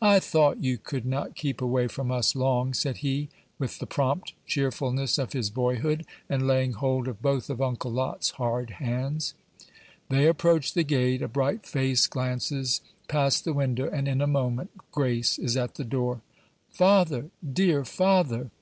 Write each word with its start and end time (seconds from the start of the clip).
"I 0.00 0.20
thought 0.20 0.62
you 0.62 0.78
could 0.78 1.04
not 1.04 1.34
keep 1.34 1.60
away 1.60 1.88
from 1.88 2.12
us 2.12 2.36
long," 2.36 2.72
said 2.72 2.98
he, 2.98 3.30
with 3.58 3.80
the 3.80 3.86
prompt 3.88 4.32
cheerfulness 4.46 5.18
of 5.18 5.32
his 5.32 5.50
boyhood, 5.50 6.06
and 6.28 6.46
laying 6.46 6.74
hold 6.74 7.08
of 7.08 7.20
both 7.20 7.50
of 7.50 7.60
Uncle 7.60 7.90
Lot's 7.90 8.30
hard 8.38 8.70
hands. 8.78 9.34
They 10.08 10.28
approached 10.28 10.76
the 10.76 10.84
gate; 10.84 11.20
a 11.20 11.26
bright 11.26 11.66
face 11.66 12.06
glances 12.06 12.80
past 13.08 13.44
the 13.44 13.52
window, 13.52 13.90
and 13.90 14.06
in 14.06 14.20
a 14.20 14.28
moment 14.28 14.70
Grace 14.92 15.36
is 15.36 15.56
at 15.56 15.74
the 15.74 15.84
door. 15.84 16.20
"Father! 16.70 17.30
dear 17.42 17.84
father!" 17.84 18.52